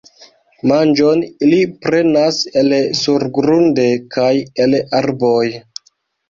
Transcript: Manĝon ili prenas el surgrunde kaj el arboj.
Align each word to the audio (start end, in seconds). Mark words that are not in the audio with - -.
Manĝon 0.69 1.19
ili 1.47 1.59
prenas 1.83 2.39
el 2.61 2.73
surgrunde 3.01 3.85
kaj 4.17 4.31
el 4.67 4.75
arboj. 5.03 5.45